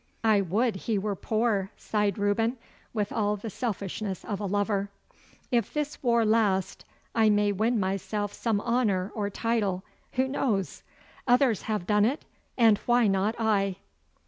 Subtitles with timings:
[0.23, 2.57] 'I would he were poor!' sighed Reuben,
[2.91, 4.89] with all the selfishness of a lover.
[5.51, 9.83] 'If this war last I may win myself some honour or title.
[10.13, 10.81] Who knows?
[11.27, 12.25] Others have done it,
[12.57, 13.75] and why not I!